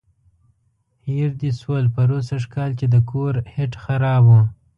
[1.07, 4.29] هېر دې شول پروسږ کال چې د کور هیټ خراب و.